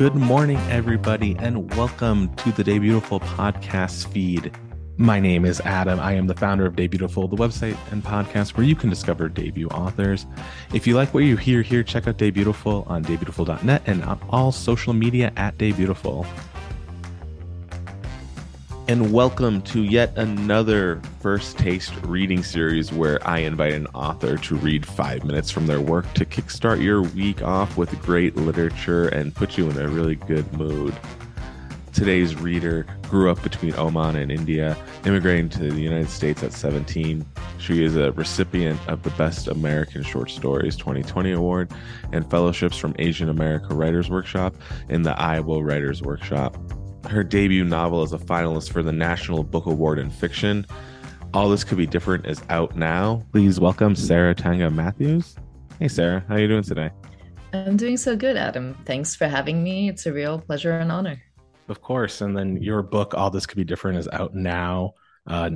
Good 0.00 0.14
morning, 0.14 0.56
everybody, 0.70 1.36
and 1.40 1.70
welcome 1.76 2.34
to 2.36 2.52
the 2.52 2.64
Debutiful 2.64 3.20
podcast 3.20 4.06
feed. 4.06 4.50
My 4.96 5.20
name 5.20 5.44
is 5.44 5.60
Adam. 5.60 6.00
I 6.00 6.14
am 6.14 6.26
the 6.26 6.34
founder 6.34 6.64
of 6.64 6.74
Debutiful, 6.74 7.28
the 7.28 7.36
website 7.36 7.76
and 7.92 8.02
podcast 8.02 8.56
where 8.56 8.64
you 8.64 8.74
can 8.74 8.88
discover 8.88 9.28
debut 9.28 9.68
authors. 9.68 10.24
If 10.72 10.86
you 10.86 10.94
like 10.94 11.12
what 11.12 11.24
you 11.24 11.36
hear 11.36 11.60
here, 11.60 11.82
check 11.82 12.08
out 12.08 12.16
Debutiful 12.16 12.88
on 12.88 13.04
debutiful.net 13.04 13.82
and 13.84 14.02
on 14.04 14.18
all 14.30 14.52
social 14.52 14.94
media 14.94 15.34
at 15.36 15.58
Debutiful 15.58 16.26
and 18.90 19.12
welcome 19.12 19.62
to 19.62 19.84
yet 19.84 20.12
another 20.18 21.00
First 21.20 21.56
Taste 21.56 21.94
reading 22.02 22.42
series 22.42 22.92
where 22.92 23.24
I 23.24 23.38
invite 23.38 23.72
an 23.72 23.86
author 23.94 24.36
to 24.36 24.56
read 24.56 24.84
five 24.84 25.22
minutes 25.22 25.48
from 25.48 25.68
their 25.68 25.80
work 25.80 26.12
to 26.14 26.24
kickstart 26.24 26.82
your 26.82 27.02
week 27.02 27.40
off 27.40 27.76
with 27.76 27.96
great 28.02 28.34
literature 28.34 29.06
and 29.06 29.32
put 29.32 29.56
you 29.56 29.70
in 29.70 29.78
a 29.78 29.86
really 29.86 30.16
good 30.16 30.52
mood. 30.54 30.92
Today's 31.92 32.34
reader 32.34 32.84
grew 33.02 33.30
up 33.30 33.40
between 33.44 33.76
Oman 33.76 34.16
and 34.16 34.32
India, 34.32 34.76
immigrating 35.06 35.48
to 35.50 35.70
the 35.70 35.80
United 35.80 36.10
States 36.10 36.42
at 36.42 36.52
17. 36.52 37.24
She 37.60 37.84
is 37.84 37.94
a 37.94 38.10
recipient 38.10 38.80
of 38.88 39.04
the 39.04 39.10
Best 39.10 39.46
American 39.46 40.02
Short 40.02 40.32
Stories 40.32 40.74
2020 40.74 41.30
Award 41.30 41.70
and 42.10 42.28
fellowships 42.28 42.76
from 42.76 42.96
Asian 42.98 43.28
America 43.28 43.72
Writers 43.72 44.10
Workshop 44.10 44.56
and 44.88 45.06
the 45.06 45.16
Iowa 45.16 45.62
Writers 45.62 46.02
Workshop. 46.02 46.56
Her 47.10 47.24
debut 47.24 47.64
novel 47.64 48.04
is 48.04 48.12
a 48.12 48.18
finalist 48.18 48.70
for 48.70 48.84
the 48.84 48.92
National 48.92 49.42
Book 49.42 49.66
Award 49.66 49.98
in 49.98 50.10
Fiction. 50.10 50.64
All 51.34 51.48
This 51.48 51.64
Could 51.64 51.76
Be 51.76 51.84
Different 51.84 52.24
is 52.24 52.40
out 52.50 52.76
now. 52.76 53.26
Please 53.32 53.58
welcome 53.58 53.96
Sarah 53.96 54.32
Thankam 54.32 54.76
Mathews. 54.76 55.34
Hey, 55.80 55.88
Sarah, 55.88 56.24
how 56.28 56.36
are 56.36 56.38
you 56.38 56.46
doing 56.46 56.62
today? 56.62 56.90
I'm 57.52 57.76
doing 57.76 57.96
so 57.96 58.14
good, 58.14 58.36
Adam. 58.36 58.76
Thanks 58.84 59.16
for 59.16 59.26
having 59.26 59.60
me. 59.60 59.88
It's 59.88 60.06
a 60.06 60.12
real 60.12 60.38
pleasure 60.38 60.70
and 60.78 60.92
honor. 60.92 61.20
Of 61.68 61.82
course. 61.82 62.20
And 62.20 62.36
then 62.36 62.62
your 62.62 62.80
book, 62.80 63.12
All 63.14 63.28
This 63.28 63.44
Could 63.44 63.56
Be 63.56 63.64
Different, 63.64 63.98
is 63.98 64.06
out 64.12 64.36
now. 64.36 64.92
Uh, 65.26 65.50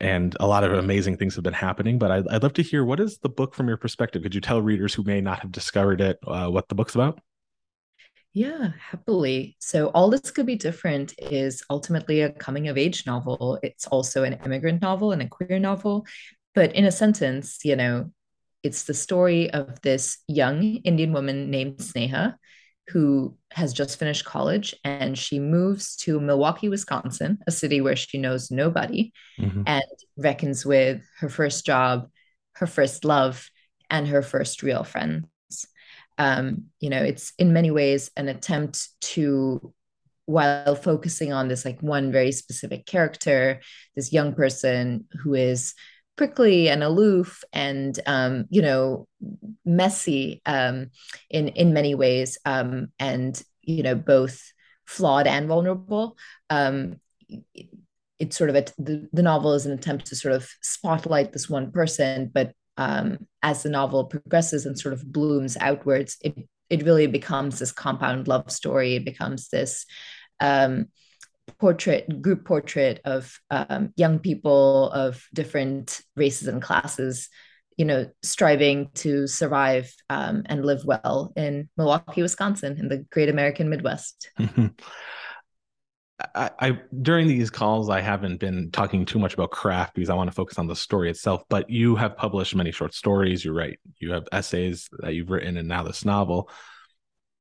and 0.00 0.36
a 0.40 0.48
lot 0.48 0.64
of 0.64 0.72
amazing 0.72 1.16
things 1.16 1.36
have 1.36 1.44
been 1.44 1.52
happening. 1.52 1.96
But 2.00 2.10
I'd, 2.10 2.26
I'd, 2.26 2.42
love 2.42 2.54
to 2.54 2.62
hear 2.62 2.84
what 2.84 2.98
is 2.98 3.18
the 3.18 3.28
book 3.28 3.54
from 3.54 3.68
your 3.68 3.76
perspective? 3.76 4.24
Could 4.24 4.34
you 4.34 4.40
tell 4.40 4.60
readers 4.60 4.94
who 4.94 5.04
may 5.04 5.20
not 5.20 5.38
have 5.42 5.52
discovered 5.52 6.00
it 6.00 6.18
uh, 6.26 6.48
what 6.48 6.68
the 6.68 6.74
book's 6.74 6.96
about? 6.96 7.20
Yeah, 8.34 8.70
happily. 8.78 9.56
So, 9.58 9.88
All 9.88 10.08
This 10.08 10.30
Could 10.30 10.46
Be 10.46 10.56
Different 10.56 11.14
is 11.18 11.62
ultimately 11.68 12.22
a 12.22 12.32
coming 12.32 12.68
of 12.68 12.78
age 12.78 13.06
novel. 13.06 13.58
It's 13.62 13.86
also 13.86 14.24
an 14.24 14.38
immigrant 14.44 14.80
novel 14.80 15.12
and 15.12 15.20
a 15.20 15.28
queer 15.28 15.58
novel. 15.58 16.06
But 16.54 16.74
in 16.74 16.86
a 16.86 16.92
sentence, 16.92 17.58
you 17.62 17.76
know, 17.76 18.10
it's 18.62 18.84
the 18.84 18.94
story 18.94 19.50
of 19.50 19.80
this 19.82 20.18
young 20.28 20.76
Indian 20.76 21.12
woman 21.12 21.50
named 21.50 21.78
Sneha 21.78 22.36
who 22.88 23.36
has 23.52 23.72
just 23.72 23.98
finished 23.98 24.24
college 24.24 24.74
and 24.84 25.16
she 25.16 25.38
moves 25.38 25.94
to 25.96 26.18
Milwaukee, 26.18 26.68
Wisconsin, 26.68 27.38
a 27.46 27.50
city 27.50 27.80
where 27.80 27.96
she 27.96 28.18
knows 28.18 28.50
nobody 28.50 29.12
mm-hmm. 29.38 29.62
and 29.66 29.84
reckons 30.16 30.66
with 30.66 31.02
her 31.20 31.28
first 31.28 31.64
job, 31.64 32.08
her 32.54 32.66
first 32.66 33.04
love, 33.04 33.48
and 33.88 34.08
her 34.08 34.22
first 34.22 34.62
real 34.62 34.84
friend 34.84 35.26
um, 36.22 36.66
you 36.78 36.88
know 36.88 37.02
it's 37.02 37.32
in 37.36 37.52
many 37.52 37.72
ways 37.72 38.10
an 38.16 38.28
attempt 38.28 38.88
to 39.00 39.74
while 40.26 40.76
focusing 40.76 41.32
on 41.32 41.48
this 41.48 41.64
like 41.64 41.80
one 41.82 42.12
very 42.12 42.30
specific 42.30 42.86
character 42.86 43.60
this 43.96 44.12
young 44.12 44.32
person 44.32 45.04
who 45.20 45.34
is 45.34 45.74
prickly 46.16 46.68
and 46.68 46.84
aloof 46.84 47.42
and 47.52 47.98
um, 48.06 48.44
you 48.50 48.62
know 48.62 49.08
messy 49.64 50.40
um, 50.46 50.90
in 51.28 51.48
in 51.48 51.72
many 51.72 51.96
ways 51.96 52.38
um, 52.44 52.92
and 53.00 53.42
you 53.62 53.82
know 53.82 53.96
both 53.96 54.52
flawed 54.84 55.26
and 55.26 55.48
vulnerable. 55.48 56.16
Um, 56.50 57.00
it's 58.18 58.36
sort 58.36 58.50
of 58.50 58.56
a 58.56 58.64
the, 58.78 59.08
the 59.12 59.22
novel 59.22 59.54
is 59.54 59.66
an 59.66 59.72
attempt 59.72 60.06
to 60.06 60.16
sort 60.16 60.34
of 60.34 60.48
spotlight 60.60 61.32
this 61.32 61.50
one 61.50 61.72
person 61.72 62.30
but 62.32 62.52
um, 62.76 63.26
as 63.42 63.62
the 63.62 63.68
novel 63.68 64.04
progresses 64.04 64.66
and 64.66 64.78
sort 64.78 64.94
of 64.94 65.12
blooms 65.12 65.56
outwards, 65.60 66.16
it 66.22 66.34
it 66.70 66.84
really 66.84 67.06
becomes 67.06 67.58
this 67.58 67.70
compound 67.70 68.28
love 68.28 68.50
story. 68.50 68.94
It 68.94 69.04
becomes 69.04 69.50
this 69.50 69.84
um, 70.40 70.86
portrait, 71.58 72.22
group 72.22 72.46
portrait 72.46 73.00
of 73.04 73.38
um, 73.50 73.92
young 73.96 74.18
people 74.18 74.90
of 74.90 75.22
different 75.34 76.00
races 76.16 76.48
and 76.48 76.62
classes, 76.62 77.28
you 77.76 77.84
know, 77.84 78.08
striving 78.22 78.90
to 78.94 79.26
survive 79.26 79.92
um, 80.08 80.44
and 80.46 80.64
live 80.64 80.84
well 80.86 81.34
in 81.36 81.68
Milwaukee, 81.76 82.22
Wisconsin, 82.22 82.78
in 82.78 82.88
the 82.88 83.04
great 83.10 83.28
American 83.28 83.68
Midwest. 83.68 84.30
I, 86.34 86.50
I, 86.60 86.78
during 87.00 87.26
these 87.26 87.50
calls 87.50 87.88
I 87.88 88.00
haven't 88.00 88.38
been 88.38 88.70
talking 88.70 89.04
too 89.04 89.18
much 89.18 89.34
about 89.34 89.50
craft 89.50 89.94
because 89.94 90.10
I 90.10 90.14
want 90.14 90.28
to 90.28 90.34
focus 90.34 90.58
on 90.58 90.66
the 90.66 90.76
story 90.76 91.10
itself. 91.10 91.42
But 91.48 91.68
you 91.68 91.96
have 91.96 92.16
published 92.16 92.54
many 92.54 92.70
short 92.70 92.94
stories. 92.94 93.44
You 93.44 93.52
write, 93.52 93.80
you 93.98 94.12
have 94.12 94.28
essays 94.32 94.88
that 95.00 95.14
you've 95.14 95.30
written, 95.30 95.56
and 95.56 95.68
now 95.68 95.82
this 95.82 96.04
novel. 96.04 96.50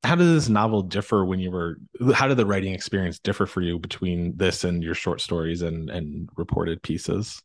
How 0.03 0.15
does 0.15 0.33
this 0.33 0.49
novel 0.49 0.81
differ 0.81 1.25
when 1.25 1.39
you 1.39 1.51
were? 1.51 1.77
How 2.13 2.27
did 2.27 2.37
the 2.37 2.45
writing 2.45 2.73
experience 2.73 3.19
differ 3.19 3.45
for 3.45 3.61
you 3.61 3.77
between 3.77 4.35
this 4.35 4.63
and 4.63 4.83
your 4.83 4.95
short 4.95 5.21
stories 5.21 5.61
and 5.61 5.89
and 5.89 6.27
reported 6.37 6.81
pieces? 6.81 7.43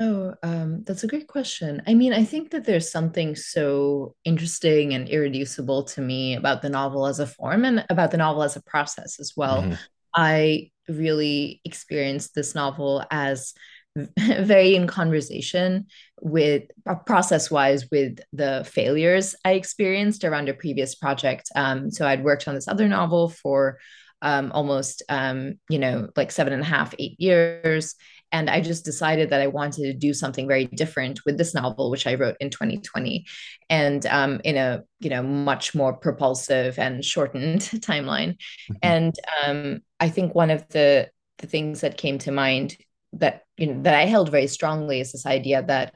Oh, 0.00 0.34
um, 0.42 0.82
that's 0.82 1.04
a 1.04 1.06
great 1.06 1.28
question. 1.28 1.80
I 1.86 1.94
mean, 1.94 2.12
I 2.12 2.24
think 2.24 2.50
that 2.50 2.64
there's 2.64 2.90
something 2.90 3.36
so 3.36 4.16
interesting 4.24 4.92
and 4.92 5.08
irreducible 5.08 5.84
to 5.84 6.00
me 6.00 6.34
about 6.34 6.62
the 6.62 6.68
novel 6.68 7.06
as 7.06 7.20
a 7.20 7.28
form 7.28 7.64
and 7.64 7.84
about 7.88 8.10
the 8.10 8.16
novel 8.16 8.42
as 8.42 8.56
a 8.56 8.62
process 8.62 9.20
as 9.20 9.34
well. 9.36 9.62
Mm-hmm. 9.62 9.74
I 10.14 10.70
really 10.88 11.60
experienced 11.64 12.34
this 12.34 12.54
novel 12.54 13.04
as 13.10 13.54
very 14.18 14.74
in 14.74 14.86
conversation 14.86 15.86
with 16.20 16.64
uh, 16.86 16.96
process 16.96 17.50
wise 17.50 17.88
with 17.90 18.18
the 18.32 18.66
failures 18.68 19.36
I 19.44 19.52
experienced 19.52 20.24
around 20.24 20.48
a 20.48 20.54
previous 20.54 20.94
project. 20.94 21.48
Um, 21.54 21.90
so 21.90 22.06
I'd 22.06 22.24
worked 22.24 22.48
on 22.48 22.54
this 22.54 22.68
other 22.68 22.88
novel 22.88 23.28
for 23.28 23.78
um, 24.20 24.50
almost, 24.52 25.02
um, 25.08 25.54
you 25.68 25.78
know, 25.78 26.08
like 26.16 26.32
seven 26.32 26.52
and 26.52 26.62
a 26.62 26.66
half, 26.66 26.94
eight 26.98 27.20
years. 27.20 27.94
And 28.34 28.50
I 28.50 28.60
just 28.60 28.84
decided 28.84 29.30
that 29.30 29.40
I 29.40 29.46
wanted 29.46 29.82
to 29.82 29.94
do 29.94 30.12
something 30.12 30.48
very 30.48 30.64
different 30.66 31.20
with 31.24 31.38
this 31.38 31.54
novel, 31.54 31.88
which 31.88 32.04
I 32.04 32.16
wrote 32.16 32.36
in 32.40 32.50
2020, 32.50 33.24
and 33.70 34.04
um, 34.06 34.40
in 34.42 34.56
a 34.56 34.82
you 34.98 35.08
know 35.08 35.22
much 35.22 35.72
more 35.72 35.92
propulsive 35.92 36.76
and 36.76 37.04
shortened 37.04 37.60
timeline. 37.90 38.30
Mm-hmm. 38.30 38.74
And 38.82 39.14
um, 39.44 39.80
I 40.00 40.08
think 40.08 40.34
one 40.34 40.50
of 40.50 40.68
the 40.70 41.10
the 41.38 41.46
things 41.46 41.82
that 41.82 41.96
came 41.96 42.18
to 42.18 42.32
mind 42.32 42.76
that 43.12 43.42
you 43.56 43.68
know 43.68 43.82
that 43.82 43.94
I 43.94 44.06
held 44.06 44.32
very 44.32 44.48
strongly 44.48 44.98
is 44.98 45.12
this 45.12 45.26
idea 45.26 45.62
that 45.62 45.94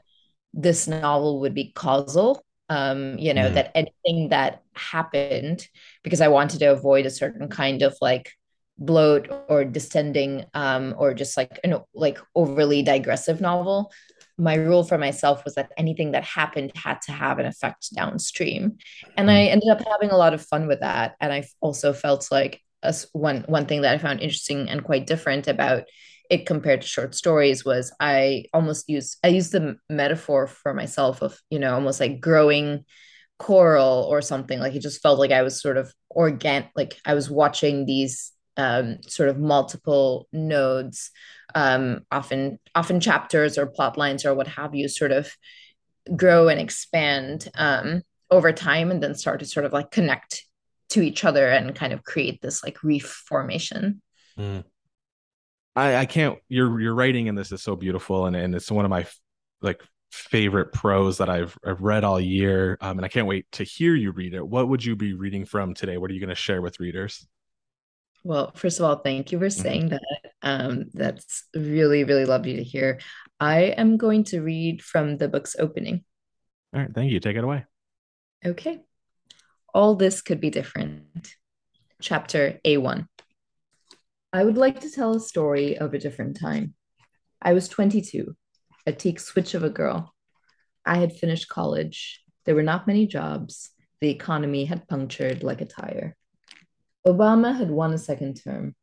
this 0.53 0.87
novel 0.87 1.41
would 1.41 1.53
be 1.53 1.73
causal 1.73 2.41
um, 2.69 3.17
you 3.17 3.33
know, 3.33 3.49
mm. 3.49 3.53
that 3.55 3.71
anything 3.73 4.29
that 4.29 4.61
happened, 4.73 5.67
because 6.03 6.21
I 6.21 6.27
wanted 6.27 6.59
to 6.59 6.71
avoid 6.71 7.07
a 7.07 7.09
certain 7.09 7.49
kind 7.49 7.81
of 7.81 7.97
like 7.99 8.31
bloat 8.79 9.27
or 9.49 9.65
distending 9.65 10.45
um, 10.53 10.95
or 10.97 11.13
just 11.13 11.35
like 11.37 11.59
know 11.65 11.85
like 11.93 12.17
overly 12.35 12.81
digressive 12.81 13.41
novel 13.41 13.91
my 14.39 14.55
rule 14.55 14.83
for 14.83 14.97
myself 14.97 15.43
was 15.43 15.55
that 15.55 15.71
anything 15.77 16.11
that 16.11 16.23
happened 16.23 16.71
had 16.73 17.01
to 17.01 17.11
have 17.11 17.39
an 17.39 17.45
effect 17.45 17.93
downstream. 17.93 18.77
And 19.17 19.29
i 19.29 19.35
mm. 19.35 19.51
ended 19.51 19.69
up 19.69 19.85
having 19.85 20.11
a 20.11 20.17
lot 20.17 20.33
of 20.33 20.45
fun 20.45 20.67
with 20.67 20.79
that. 20.79 21.15
And 21.19 21.33
i 21.33 21.45
also 21.59 21.93
felt 21.93 22.31
like 22.31 22.61
as 22.81 23.07
one 23.11 23.43
one 23.47 23.65
thing 23.65 23.81
that 23.81 23.93
i 23.93 23.97
found 23.97 24.21
interesting 24.21 24.69
and 24.69 24.85
quite 24.85 25.05
different 25.05 25.49
about 25.49 25.83
it 26.29 26.45
compared 26.45 26.81
to 26.81 26.87
short 26.87 27.13
stories 27.13 27.65
was 27.65 27.91
i 27.99 28.45
almost 28.53 28.87
used 28.87 29.17
i 29.21 29.27
used 29.27 29.51
the 29.51 29.75
metaphor 29.89 30.47
for 30.47 30.73
myself 30.73 31.21
of 31.21 31.37
you 31.49 31.59
know 31.59 31.73
almost 31.73 31.99
like 31.99 32.21
growing 32.21 32.85
coral 33.39 34.03
or 34.03 34.21
something. 34.21 34.59
Like 34.59 34.75
it 34.75 34.81
just 34.81 35.01
felt 35.01 35.19
like 35.19 35.31
i 35.31 35.41
was 35.41 35.61
sort 35.61 35.77
of 35.77 35.93
organic 36.11 36.69
like 36.75 36.97
i 37.05 37.13
was 37.13 37.29
watching 37.29 37.85
these 37.85 38.31
um, 38.59 39.01
sort 39.03 39.29
of 39.29 39.39
multiple 39.39 40.27
nodes, 40.33 41.11
um, 41.55 42.01
often 42.11 42.59
often 42.75 42.99
chapters 42.99 43.57
or 43.57 43.65
plot 43.67 43.97
lines 43.97 44.25
or 44.25 44.35
what 44.35 44.47
have 44.47 44.75
you, 44.75 44.89
sort 44.89 45.13
of 45.13 45.31
grow 46.15 46.49
and 46.49 46.59
expand 46.59 47.49
um, 47.55 48.01
over 48.29 48.51
time, 48.51 48.91
and 48.91 49.01
then 49.01 49.15
start 49.15 49.39
to 49.39 49.45
sort 49.45 49.65
of 49.65 49.71
like 49.71 49.91
connect 49.91 50.45
to 50.89 51.01
each 51.01 51.23
other 51.23 51.47
and 51.47 51.73
kind 51.73 51.93
of 51.93 52.03
create 52.03 52.41
this 52.41 52.61
like 52.61 52.83
reef 52.83 53.23
formation. 53.27 54.01
Mm. 54.37 54.65
I, 55.77 55.95
I 55.95 56.05
can't. 56.05 56.37
Your 56.49 56.81
your 56.81 56.93
writing 56.93 57.27
in 57.27 57.35
this 57.35 57.53
is 57.53 57.63
so 57.63 57.77
beautiful, 57.77 58.25
and 58.25 58.35
and 58.35 58.53
it's 58.53 58.69
one 58.69 58.83
of 58.83 58.89
my 58.91 59.07
like 59.61 59.81
favorite 60.11 60.73
prose 60.73 61.19
that 61.19 61.29
I've, 61.29 61.57
I've 61.63 61.81
read 61.81 62.03
all 62.03 62.19
year. 62.19 62.77
Um, 62.81 62.97
and 62.97 63.05
I 63.05 63.09
can't 63.09 63.27
wait 63.27 63.45
to 63.53 63.63
hear 63.63 63.95
you 63.95 64.11
read 64.11 64.33
it. 64.33 64.45
What 64.45 64.67
would 64.67 64.83
you 64.83 64.95
be 64.95 65.13
reading 65.13 65.45
from 65.45 65.73
today? 65.73 65.97
What 65.97 66.09
are 66.09 66.13
you 66.13 66.19
going 66.19 66.29
to 66.29 66.35
share 66.35 66.61
with 66.61 66.79
readers? 66.79 67.27
Well, 68.23 68.51
first 68.55 68.79
of 68.79 68.85
all, 68.85 68.97
thank 68.97 69.31
you 69.31 69.39
for 69.39 69.47
mm-hmm. 69.47 69.61
saying 69.61 69.89
that. 69.89 70.01
Um, 70.41 70.85
that's 70.93 71.45
really, 71.53 72.03
really 72.03 72.25
lovely 72.25 72.57
to 72.57 72.63
hear. 72.63 72.99
I 73.39 73.73
am 73.75 73.97
going 73.97 74.25
to 74.25 74.41
read 74.41 74.81
from 74.81 75.17
the 75.17 75.27
book's 75.27 75.55
opening. 75.57 76.03
All 76.73 76.81
right, 76.81 76.93
thank 76.93 77.11
you. 77.11 77.19
Take 77.19 77.37
it 77.37 77.43
away. 77.43 77.65
Okay. 78.45 78.79
All 79.73 79.95
this 79.95 80.21
could 80.21 80.41
be 80.41 80.49
different. 80.49 81.35
Chapter 82.01 82.59
A1 82.65 83.05
I 84.31 84.43
would 84.43 84.57
like 84.57 84.81
to 84.81 84.91
tell 84.91 85.15
a 85.15 85.19
story 85.19 85.77
of 85.77 85.93
a 85.93 85.99
different 85.99 86.39
time. 86.39 86.75
I 87.41 87.53
was 87.53 87.67
22, 87.67 88.35
a 88.85 88.91
teak 88.91 89.19
switch 89.19 89.55
of 89.55 89.63
a 89.63 89.69
girl. 89.69 90.13
I 90.85 90.97
had 90.97 91.17
finished 91.17 91.49
college. 91.49 92.21
There 92.45 92.55
were 92.55 92.63
not 92.63 92.87
many 92.87 93.07
jobs. 93.07 93.71
The 94.01 94.09
economy 94.09 94.65
had 94.65 94.87
punctured 94.87 95.43
like 95.43 95.61
a 95.61 95.65
tire. 95.65 96.15
Obama 97.09 97.57
had 97.57 97.71
won 97.71 97.93
a 97.93 97.97
second 97.97 98.41
term. 98.41 98.75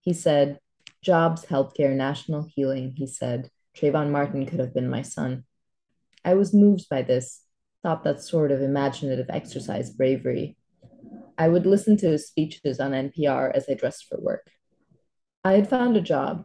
He 0.00 0.12
said, 0.12 0.60
Jobs, 1.02 1.46
healthcare, 1.46 1.94
national 1.94 2.48
healing, 2.54 2.94
he 2.96 3.06
said. 3.06 3.50
Trayvon 3.76 4.10
Martin 4.10 4.46
could 4.46 4.60
have 4.60 4.72
been 4.72 4.88
my 4.88 5.02
son. 5.02 5.44
I 6.24 6.34
was 6.34 6.54
moved 6.54 6.88
by 6.88 7.02
this, 7.02 7.42
thought 7.82 8.04
that 8.04 8.22
sort 8.22 8.50
of 8.50 8.62
imaginative 8.62 9.26
exercise 9.28 9.90
bravery. 9.90 10.56
I 11.38 11.48
would 11.48 11.66
listen 11.66 11.96
to 11.98 12.08
his 12.08 12.26
speeches 12.26 12.80
on 12.80 12.92
NPR 12.92 13.54
as 13.54 13.68
I 13.68 13.74
dressed 13.74 14.06
for 14.06 14.18
work. 14.20 14.50
I 15.44 15.52
had 15.52 15.68
found 15.68 15.96
a 15.96 16.00
job. 16.00 16.44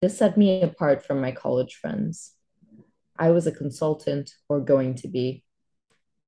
This 0.00 0.18
set 0.18 0.36
me 0.36 0.62
apart 0.62 1.04
from 1.04 1.20
my 1.20 1.32
college 1.32 1.74
friends. 1.74 2.32
I 3.18 3.30
was 3.30 3.46
a 3.46 3.52
consultant 3.52 4.32
or 4.48 4.60
going 4.60 4.94
to 4.96 5.08
be. 5.08 5.44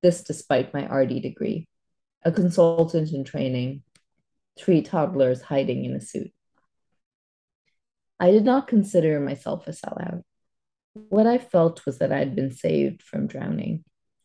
This 0.03 0.23
despite 0.23 0.75
my 0.75 0.87
RD 0.87 1.23
degree. 1.23 1.67
A 2.25 2.33
consultant 2.33 3.13
in 3.13 3.25
training. 3.25 3.83
Three 4.59 4.83
toddlers 4.83 5.43
hiding 5.43 5.85
in 5.85 5.95
a 5.95 6.01
suit. 6.01 6.33
I 8.21 8.33
did 8.33 8.45
not 8.45 8.67
consider 8.67 9.21
myself 9.21 9.69
a 9.69 9.71
sellout. 9.71 10.23
What 10.95 11.27
I 11.27 11.39
felt 11.39 11.87
was 11.87 11.99
that 11.99 12.13
I 12.13 12.19
had 12.19 12.35
been 12.35 12.51
saved 12.51 13.03
from 13.03 13.29
drowning. 13.29 13.85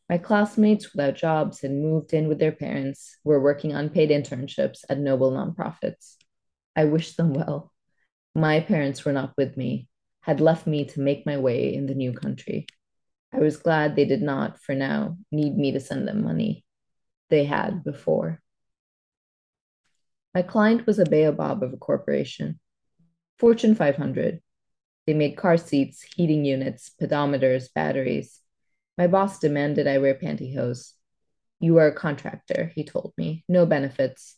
My 0.10 0.18
classmates 0.18 0.94
without 0.94 1.16
jobs 1.16 1.62
had 1.62 1.72
moved 1.72 2.14
in 2.14 2.28
with 2.28 2.40
their 2.40 2.52
parents, 2.52 3.18
were 3.24 3.40
working 3.40 3.74
unpaid 3.74 4.10
internships 4.10 4.80
at 4.90 5.00
noble 5.00 5.32
nonprofits. 5.32 6.16
I 6.76 6.86
wished 6.86 7.18
them 7.18 7.34
well. 7.34 7.72
My 8.36 8.60
parents 8.60 9.06
were 9.06 9.14
not 9.14 9.34
with 9.38 9.56
me, 9.56 9.88
had 10.22 10.42
left 10.42 10.68
me 10.68 10.86
to 10.86 11.00
make 11.00 11.26
my 11.26 11.38
way 11.38 11.74
in 11.74 11.86
the 11.86 11.96
new 11.96 12.14
country. 12.14 12.66
I 13.32 13.40
was 13.40 13.58
glad 13.58 13.96
they 13.96 14.06
did 14.06 14.22
not, 14.22 14.62
for 14.62 14.76
now, 14.76 15.18
need 15.32 15.58
me 15.58 15.72
to 15.72 15.80
send 15.80 16.08
them 16.08 16.24
money. 16.24 16.66
They 17.30 17.46
had 17.46 17.84
before. 17.84 18.43
My 20.34 20.42
client 20.42 20.88
was 20.88 20.98
a 20.98 21.06
baobab 21.06 21.62
of 21.62 21.74
a 21.74 21.78
corporation, 21.78 22.60
Fortune 23.38 23.76
500. 23.76 24.42
They 25.06 25.14
made 25.14 25.38
car 25.38 25.58
seats, 25.58 26.02
heating 26.16 26.44
units, 26.44 26.92
pedometers, 27.00 27.68
batteries. 27.74 28.40
My 28.98 29.06
boss 29.08 29.38
demanded 29.38 29.86
I 29.86 30.00
wear 30.00 30.16
pantyhose. 30.16 30.94
You 31.60 31.78
are 31.78 31.88
a 31.88 31.96
contractor, 31.96 32.72
he 32.74 32.84
told 32.84 33.14
me. 33.16 33.44
No 33.48 33.66
benefits. 33.68 34.36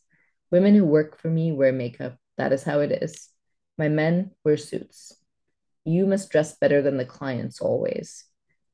Women 0.52 0.76
who 0.76 0.84
work 0.84 1.18
for 1.18 1.30
me 1.30 1.52
wear 1.52 1.72
makeup. 1.72 2.18
That 2.38 2.52
is 2.52 2.64
how 2.64 2.80
it 2.82 2.92
is. 2.92 3.30
My 3.78 3.88
men 3.88 4.32
wear 4.44 4.58
suits. 4.58 5.16
You 5.86 6.08
must 6.08 6.30
dress 6.30 6.58
better 6.58 6.82
than 6.82 6.98
the 6.98 7.06
clients 7.06 7.62
always. 7.62 8.26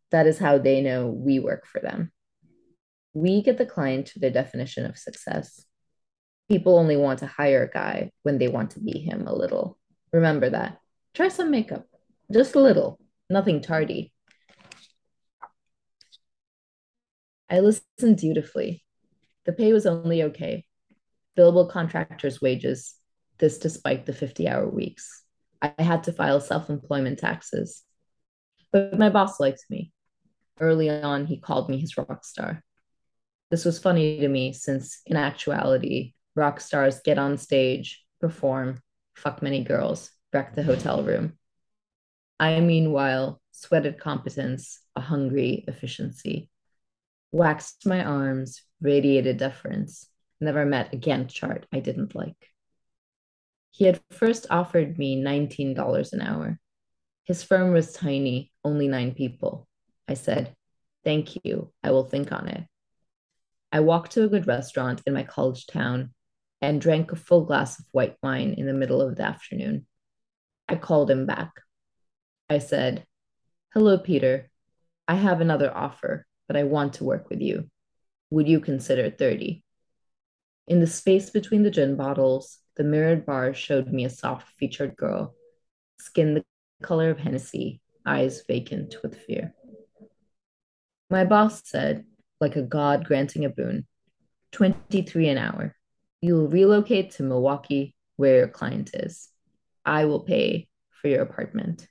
That 0.09 0.27
is 0.27 0.39
how 0.39 0.57
they 0.57 0.81
know 0.81 1.07
we 1.07 1.39
work 1.39 1.68
for 1.68 1.79
them. 1.81 2.12
We 3.13 3.44
get 3.44 3.57
the 3.57 3.65
client 3.65 4.07
to 4.07 4.19
their 4.19 4.31
definition 4.31 4.85
of 4.85 4.97
success. 4.97 5.65
People 6.51 6.77
only 6.77 6.98
want 6.98 7.19
to 7.19 7.27
hire 7.27 7.63
a 7.63 7.69
guy 7.69 8.12
when 8.24 8.38
they 8.38 8.50
want 8.50 8.71
to 8.71 8.81
be 8.81 9.00
him 9.00 9.25
a 9.25 9.33
little. 9.33 9.77
Remember 10.12 10.50
that. 10.50 10.80
Try 11.13 11.30
some 11.30 11.50
makeup, 11.50 11.88
just 12.30 12.56
a 12.56 12.59
little, 12.59 13.00
nothing 13.30 13.62
tardy. 13.62 14.12
I 17.50 17.62
listened 17.62 18.18
dutifully. 18.18 18.83
The 19.45 19.53
pay 19.53 19.71
was 19.71 19.86
only 19.86 20.24
okay. 20.24 20.65
Billable 21.38 21.71
contractors' 21.71 22.42
wages, 22.42 22.95
this 23.38 23.57
despite 23.57 24.06
the 24.06 24.12
50 24.12 24.50
hour 24.50 24.68
weeks. 24.68 25.24
I 25.62 25.71
had 25.81 26.04
to 26.04 26.12
file 26.12 26.42
self 26.42 26.69
employment 26.69 27.19
taxes. 27.19 27.81
But 28.74 29.00
my 29.00 29.09
boss 29.09 29.39
liked 29.39 29.63
me. 29.69 29.94
Early 30.59 30.89
on, 30.89 31.27
he 31.27 31.39
called 31.39 31.69
me 31.69 31.80
his 31.80 31.97
rock 31.97 32.25
star. 32.25 32.62
This 33.51 33.63
was 33.63 33.80
funny 33.80 34.19
to 34.19 34.27
me 34.27 34.51
since, 34.51 35.00
in 35.06 35.15
actuality, 35.15 36.13
rock 36.36 36.60
stars 36.60 37.01
get 37.04 37.18
on 37.18 37.38
stage, 37.38 38.04
perform, 38.19 38.81
fuck 39.16 39.42
many 39.42 39.63
girls, 39.63 40.12
wreck 40.33 40.56
the 40.56 40.63
hotel 40.63 41.04
room. 41.04 41.33
I, 42.39 42.60
meanwhile, 42.60 43.42
sweated 43.51 44.00
competence, 44.00 44.80
a 44.95 45.01
hungry 45.01 45.63
efficiency 45.68 46.50
waxed 47.31 47.86
my 47.86 48.04
arms, 48.04 48.62
radiated 48.81 49.38
deference, 49.38 50.07
never 50.39 50.66
met 50.66 50.94
a 50.94 50.98
Gantt 50.98 51.30
chart 51.30 51.66
I 51.72 51.80
didn't 51.80 52.16
like. 52.16 52.50
He 53.72 53.86
had 53.86 54.01
first 54.12 54.48
offered 54.50 54.98
me 54.98 55.22
$19 55.22 56.13
an 56.13 56.22
hour. 56.22 56.60
His 57.24 57.44
firm 57.44 57.72
was 57.72 57.94
tiny, 57.94 58.51
only 58.66 58.88
nine 58.88 59.13
people. 59.13 59.68
I 60.07 60.16
said, 60.16 60.54
Thank 61.04 61.38
you, 61.44 61.72
I 61.83 61.92
will 61.92 62.04
think 62.04 62.31
on 62.31 62.48
it. 62.48 62.63
I 63.72 63.80
walked 63.80 64.12
to 64.13 64.24
a 64.24 64.28
good 64.28 64.45
restaurant 64.45 65.01
in 65.07 65.13
my 65.13 65.24
college 65.24 65.66
town 65.66 66.13
and 66.61 66.79
drank 66.79 67.11
a 67.11 67.15
full 67.15 67.45
glass 67.45 67.79
of 67.79 67.85
white 67.91 68.17
wine 68.21 68.53
in 68.57 68.65
the 68.65 68.73
middle 68.73 69.01
of 69.01 69.15
the 69.15 69.23
afternoon. 69.23 69.85
I 70.67 70.75
called 70.75 71.09
him 71.09 71.25
back. 71.25 71.51
I 72.49 72.59
said, 72.59 73.05
Hello, 73.73 73.97
Peter. 73.97 74.49
I 75.07 75.15
have 75.15 75.41
another 75.41 75.75
offer 75.75 76.25
but 76.51 76.59
I 76.59 76.63
want 76.63 76.95
to 76.95 77.05
work 77.05 77.29
with 77.29 77.39
you. 77.39 77.69
Would 78.29 78.49
you 78.49 78.59
consider 78.59 79.09
30? 79.09 79.63
In 80.67 80.81
the 80.81 80.85
space 80.85 81.29
between 81.29 81.63
the 81.63 81.71
gin 81.71 81.95
bottles, 81.95 82.57
the 82.75 82.83
mirrored 82.83 83.25
bar 83.25 83.53
showed 83.53 83.87
me 83.87 84.03
a 84.03 84.09
soft 84.09 84.49
featured 84.59 84.97
girl, 84.97 85.33
skin 86.01 86.33
the 86.33 86.43
color 86.83 87.09
of 87.09 87.19
Hennessy, 87.19 87.79
eyes 88.05 88.43
vacant 88.45 88.97
with 89.01 89.17
fear. 89.17 89.53
My 91.09 91.23
boss 91.23 91.61
said, 91.63 92.03
like 92.41 92.57
a 92.57 92.63
god 92.63 93.05
granting 93.05 93.45
a 93.45 93.49
boon, 93.49 93.87
23 94.51 95.29
an 95.29 95.37
hour. 95.37 95.77
You 96.21 96.35
will 96.35 96.47
relocate 96.47 97.12
to 97.12 97.23
Milwaukee, 97.23 97.95
where 98.15 98.38
your 98.38 98.47
client 98.47 98.91
is. 98.94 99.29
I 99.83 100.06
will 100.06 100.21
pay 100.21 100.68
for 101.01 101.07
your 101.07 101.23
apartment. 101.23 101.88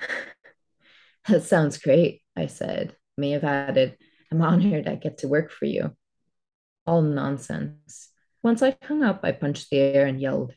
that 1.28 1.44
sounds 1.44 1.78
great. 1.78 2.22
I 2.36 2.46
said, 2.46 2.96
may 3.16 3.30
have 3.32 3.44
added, 3.44 3.98
I'm 4.32 4.40
honored 4.40 4.88
I 4.88 4.94
get 4.94 5.18
to 5.18 5.28
work 5.28 5.50
for 5.50 5.66
you. 5.66 5.94
All 6.86 7.02
nonsense. 7.02 8.10
Once 8.42 8.62
I 8.62 8.76
hung 8.82 9.02
up, 9.02 9.20
I 9.22 9.32
punched 9.32 9.68
the 9.70 9.78
air 9.78 10.06
and 10.06 10.20
yelled. 10.20 10.54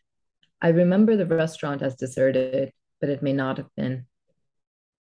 I 0.62 0.70
remember 0.70 1.18
the 1.18 1.26
restaurant 1.26 1.82
as 1.82 1.96
deserted, 1.96 2.72
but 3.02 3.10
it 3.10 3.22
may 3.22 3.34
not 3.34 3.58
have 3.58 3.70
been. 3.76 4.06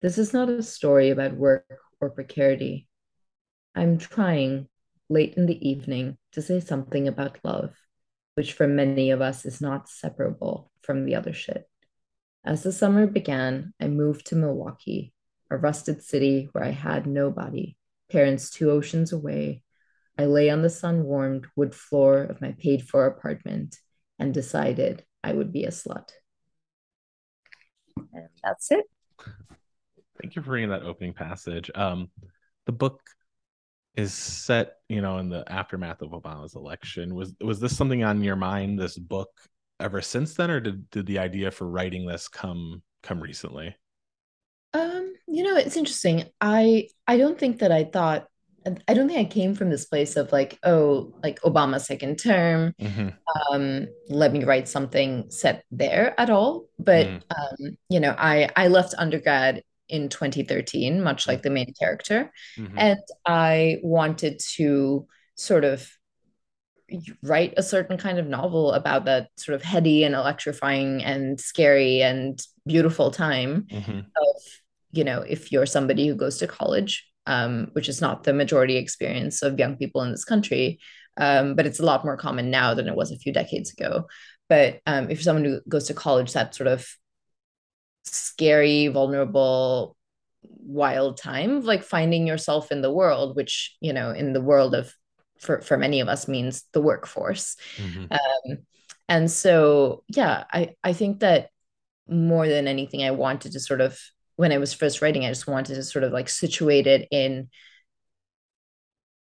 This 0.01 0.17
is 0.17 0.33
not 0.33 0.49
a 0.49 0.63
story 0.63 1.11
about 1.11 1.37
work 1.37 1.65
or 1.99 2.09
precarity. 2.09 2.87
I'm 3.75 3.99
trying, 3.99 4.67
late 5.11 5.35
in 5.35 5.45
the 5.45 5.69
evening, 5.69 6.17
to 6.31 6.41
say 6.41 6.59
something 6.59 7.07
about 7.07 7.37
love, 7.43 7.73
which 8.35 8.53
for 8.53 8.67
many 8.67 9.11
of 9.11 9.21
us 9.21 9.45
is 9.45 9.61
not 9.61 9.89
separable 9.89 10.71
from 10.81 11.05
the 11.05 11.15
other 11.15 11.33
shit. 11.33 11.67
As 12.45 12.63
the 12.63 12.71
summer 12.71 13.05
began, 13.05 13.73
I 13.79 13.87
moved 13.87 14.27
to 14.27 14.35
Milwaukee, 14.35 15.13
a 15.51 15.57
rusted 15.57 16.01
city 16.01 16.49
where 16.51 16.63
I 16.63 16.71
had 16.71 17.05
nobody, 17.05 17.75
parents 18.09 18.49
two 18.49 18.71
oceans 18.71 19.11
away. 19.13 19.63
I 20.17 20.25
lay 20.25 20.49
on 20.49 20.61
the 20.61 20.69
sun 20.69 21.03
warmed 21.03 21.45
wood 21.55 21.75
floor 21.75 22.23
of 22.23 22.41
my 22.41 22.53
paid 22.57 22.87
for 22.87 23.05
apartment 23.05 23.77
and 24.17 24.33
decided 24.33 25.03
I 25.23 25.33
would 25.33 25.51
be 25.51 25.65
a 25.65 25.71
slut. 25.71 26.09
And 28.13 28.29
that's 28.43 28.71
it. 28.71 28.85
Thank 30.21 30.35
you 30.35 30.41
for 30.41 30.51
reading 30.51 30.69
that 30.69 30.83
opening 30.83 31.13
passage. 31.13 31.69
Um, 31.75 32.09
the 32.65 32.71
book 32.71 33.01
is 33.95 34.13
set, 34.13 34.77
you 34.87 35.01
know, 35.01 35.17
in 35.17 35.29
the 35.29 35.43
aftermath 35.51 36.01
of 36.01 36.11
Obama's 36.11 36.55
election. 36.55 37.15
Was 37.15 37.33
was 37.41 37.59
this 37.59 37.75
something 37.75 38.03
on 38.03 38.23
your 38.23 38.35
mind, 38.35 38.79
this 38.79 38.97
book, 38.97 39.29
ever 39.79 40.01
since 40.01 40.33
then, 40.33 40.51
or 40.51 40.59
did, 40.59 40.89
did 40.91 41.05
the 41.05 41.19
idea 41.19 41.51
for 41.51 41.67
writing 41.67 42.05
this 42.05 42.27
come 42.27 42.81
come 43.03 43.21
recently? 43.21 43.75
Um, 44.73 45.13
you 45.27 45.43
know, 45.43 45.57
it's 45.57 45.77
interesting. 45.77 46.25
I 46.39 46.87
I 47.07 47.17
don't 47.17 47.37
think 47.37 47.59
that 47.59 47.71
I 47.71 47.83
thought 47.83 48.27
I 48.87 48.93
don't 48.93 49.07
think 49.07 49.19
I 49.19 49.25
came 49.25 49.55
from 49.55 49.69
this 49.69 49.85
place 49.85 50.15
of 50.15 50.31
like, 50.31 50.59
oh, 50.63 51.13
like 51.23 51.41
Obama's 51.41 51.85
second 51.85 52.19
term. 52.19 52.75
Mm-hmm. 52.79 53.09
Um, 53.51 53.87
let 54.07 54.31
me 54.31 54.43
write 54.43 54.67
something 54.67 55.31
set 55.31 55.63
there 55.71 56.13
at 56.19 56.29
all. 56.29 56.67
But 56.77 57.07
mm. 57.07 57.21
um, 57.31 57.77
you 57.89 57.99
know, 57.99 58.15
I 58.17 58.49
I 58.55 58.67
left 58.67 58.93
undergrad 58.97 59.63
in 59.91 60.09
2013, 60.09 61.01
much 61.01 61.27
like 61.27 61.43
the 61.43 61.49
main 61.49 61.73
character, 61.79 62.31
mm-hmm. 62.57 62.77
and 62.77 62.99
I 63.25 63.79
wanted 63.83 64.39
to 64.55 65.07
sort 65.35 65.63
of 65.63 65.87
write 67.23 67.53
a 67.55 67.63
certain 67.63 67.97
kind 67.97 68.19
of 68.19 68.27
novel 68.27 68.73
about 68.73 69.05
that 69.05 69.29
sort 69.37 69.55
of 69.55 69.63
heady 69.63 70.03
and 70.03 70.13
electrifying 70.13 71.01
and 71.03 71.39
scary 71.39 72.01
and 72.01 72.41
beautiful 72.67 73.11
time 73.11 73.65
mm-hmm. 73.71 73.99
of 73.99 74.41
you 74.91 75.03
know, 75.03 75.21
if 75.21 75.51
you're 75.51 75.65
somebody 75.65 76.07
who 76.07 76.15
goes 76.15 76.37
to 76.37 76.47
college, 76.47 77.07
um, 77.25 77.69
which 77.73 77.89
is 77.89 78.01
not 78.01 78.23
the 78.23 78.33
majority 78.33 78.77
experience 78.77 79.41
of 79.41 79.59
young 79.59 79.75
people 79.77 80.01
in 80.01 80.11
this 80.11 80.25
country, 80.25 80.79
um, 81.17 81.55
but 81.55 81.65
it's 81.65 81.79
a 81.79 81.85
lot 81.85 82.05
more 82.05 82.17
common 82.17 82.49
now 82.49 82.73
than 82.73 82.87
it 82.87 82.95
was 82.95 83.11
a 83.11 83.17
few 83.17 83.33
decades 83.33 83.71
ago. 83.71 84.07
But 84.49 84.79
um, 84.85 85.09
if 85.09 85.21
someone 85.21 85.45
who 85.45 85.61
goes 85.67 85.87
to 85.87 85.93
college, 85.93 86.33
that 86.33 86.55
sort 86.55 86.67
of 86.67 86.87
scary, 88.03 88.87
vulnerable, 88.87 89.95
wild 90.43 91.17
time, 91.17 91.61
like 91.63 91.83
finding 91.83 92.27
yourself 92.27 92.71
in 92.71 92.81
the 92.81 92.91
world, 92.91 93.35
which 93.35 93.75
you 93.81 93.93
know, 93.93 94.11
in 94.11 94.33
the 94.33 94.41
world 94.41 94.75
of 94.75 94.93
for 95.39 95.61
for 95.61 95.77
many 95.77 95.99
of 95.99 96.07
us 96.07 96.27
means 96.27 96.65
the 96.73 96.81
workforce. 96.81 97.55
Mm-hmm. 97.77 98.05
Um, 98.11 98.57
and 99.09 99.29
so, 99.29 100.03
yeah, 100.07 100.45
I 100.51 100.75
I 100.83 100.93
think 100.93 101.19
that 101.19 101.49
more 102.07 102.47
than 102.47 102.67
anything, 102.67 103.03
I 103.03 103.11
wanted 103.11 103.53
to 103.53 103.59
sort 103.59 103.81
of 103.81 103.99
when 104.35 104.51
I 104.51 104.57
was 104.57 104.73
first 104.73 105.01
writing, 105.01 105.25
I 105.25 105.29
just 105.29 105.47
wanted 105.47 105.75
to 105.75 105.83
sort 105.83 106.03
of 106.03 106.11
like 106.11 106.29
situate 106.29 106.87
it 106.87 107.07
in 107.11 107.49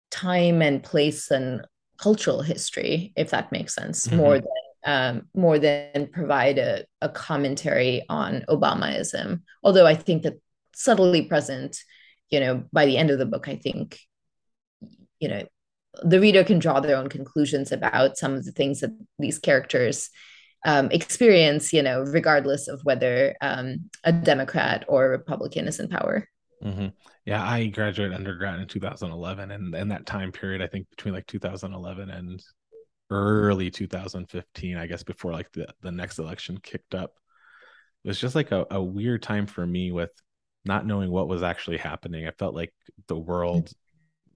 time 0.10 0.62
and 0.62 0.84
place 0.84 1.32
and 1.32 1.66
cultural 1.98 2.42
history, 2.42 3.14
if 3.16 3.32
that 3.32 3.52
makes 3.52 3.74
sense, 3.74 4.08
mm-hmm. 4.08 4.18
more 4.18 4.36
than 4.36 4.48
um, 4.86 5.28
more 5.34 5.60
than 5.60 6.08
provide 6.12 6.58
a, 6.58 6.86
a 7.02 7.10
commentary 7.10 8.04
on 8.10 8.46
Obamaism. 8.50 9.42
Although 9.64 9.86
I 9.86 9.96
think 9.96 10.24
that 10.24 10.40
subtly 10.74 11.24
present, 11.24 11.78
you 12.30 12.40
know, 12.40 12.64
by 12.72 12.86
the 12.86 12.98
end 12.98 13.10
of 13.10 13.20
the 13.20 13.26
book, 13.26 13.48
I 13.48 13.56
think, 13.56 14.00
you 15.20 15.30
know, 15.30 15.46
the 16.04 16.20
reader 16.20 16.44
can 16.44 16.60
draw 16.60 16.80
their 16.80 16.98
own 16.98 17.10
conclusions 17.10 17.72
about 17.72 18.18
some 18.18 18.34
of 18.34 18.46
the 18.46 18.52
things 18.52 18.80
that 18.82 18.92
these 19.20 19.40
characters 19.40 20.10
um, 20.66 20.90
experience, 20.92 21.74
you 21.74 21.84
know, 21.84 22.02
regardless 22.02 22.68
of 22.68 22.82
whether 22.84 23.36
um, 23.42 23.90
a 24.04 24.12
Democrat 24.12 24.86
or 24.88 25.06
a 25.06 25.10
Republican 25.10 25.68
is 25.68 25.80
in 25.80 25.90
power. 25.90 26.28
Mm-hmm. 26.64 26.88
Yeah, 27.26 27.44
I 27.44 27.68
graduated 27.68 28.16
undergrad 28.16 28.60
in 28.60 28.68
2011, 28.68 29.52
and 29.52 29.76
in 29.76 29.90
that 29.90 30.06
time 30.06 30.32
period, 30.32 30.62
I 30.62 30.68
think 30.68 30.90
between 30.90 31.14
like 31.14 31.28
2011 31.28 32.10
and 32.10 32.44
early 33.10 33.70
2015, 33.70 34.78
I 34.78 34.88
guess 34.88 35.04
before 35.04 35.32
like 35.32 35.52
the, 35.52 35.68
the 35.82 35.92
next 35.92 36.20
election 36.20 36.58
kicked 36.58 36.96
up, 36.96 37.14
it 38.04 38.08
was 38.08 38.20
just 38.20 38.36
like 38.36 38.52
a, 38.52 38.66
a 38.72 38.82
weird 38.82 39.22
time 39.22 39.46
for 39.46 39.66
me 39.66 39.92
with 39.92 40.12
not 40.66 40.86
knowing 40.86 41.12
what 41.12 41.28
was 41.28 41.44
actually 41.44 41.78
happening. 41.78 42.28
I 42.28 42.32
felt 42.32 42.56
like 42.56 42.74
the 43.08 43.18
world 43.18 43.72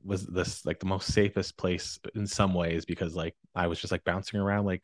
was 0.03 0.25
this 0.25 0.65
like 0.65 0.79
the 0.79 0.85
most 0.85 1.13
safest 1.13 1.57
place 1.57 1.99
in 2.15 2.27
some 2.27 2.53
ways 2.53 2.85
because 2.85 3.15
like 3.15 3.35
I 3.55 3.67
was 3.67 3.79
just 3.79 3.91
like 3.91 4.03
bouncing 4.03 4.39
around. 4.39 4.65
Like 4.65 4.83